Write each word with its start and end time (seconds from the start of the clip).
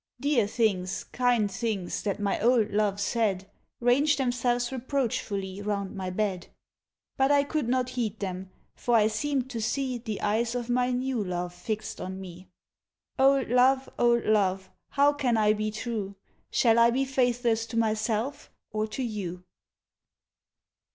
Dear 0.19 0.47
things, 0.47 1.03
kind 1.03 1.51
things, 1.51 2.01
That 2.01 2.19
my 2.19 2.39
old 2.39 2.71
love 2.71 2.99
said, 2.99 3.47
Ranged 3.79 4.17
themselves 4.17 4.71
reproachfully 4.71 5.61
Round 5.61 5.95
my 5.95 6.09
bed. 6.09 6.47
But 7.17 7.31
I 7.31 7.43
could 7.43 7.69
not 7.69 7.89
heed 7.89 8.19
them, 8.19 8.49
For 8.73 8.95
I 8.95 9.05
seemed 9.05 9.47
to 9.51 9.61
see 9.61 9.99
The 9.99 10.19
eyes 10.21 10.55
of 10.55 10.71
my 10.71 10.89
new 10.89 11.23
love 11.23 11.53
Fixed 11.53 12.01
on 12.01 12.19
me. 12.19 12.47
Old 13.19 13.49
love, 13.49 13.87
old 13.99 14.25
love, 14.25 14.71
How 14.89 15.13
can 15.13 15.37
I 15.37 15.53
be 15.53 15.69
true? 15.69 16.15
Shall 16.49 16.79
I 16.79 16.89
be 16.89 17.05
faithless 17.05 17.67
to 17.67 17.77
myself 17.77 18.49
Or 18.71 18.87
to 18.87 19.03
you? 19.03 19.43